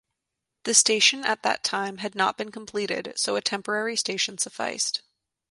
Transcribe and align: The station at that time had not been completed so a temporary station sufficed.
The 0.63 0.73
station 0.73 1.23
at 1.25 1.43
that 1.43 1.63
time 1.63 1.99
had 1.99 2.15
not 2.15 2.35
been 2.35 2.49
completed 2.51 3.13
so 3.17 3.35
a 3.35 3.41
temporary 3.43 3.95
station 3.95 4.39
sufficed. 4.39 5.03